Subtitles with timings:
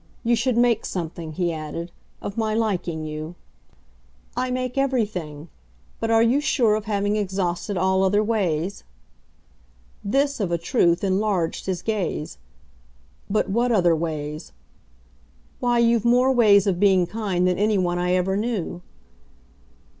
[0.23, 1.91] You should make something," he added,
[2.23, 3.35] "of my liking you."
[4.35, 5.47] "I make everything.
[5.99, 8.83] But are you sure of having exhausted all other ways?"
[10.03, 12.39] This, of a truth, enlarged his gaze.
[13.29, 14.53] "But what other ways?"
[15.59, 18.81] "Why, you've more ways of being kind than anyone I ever knew."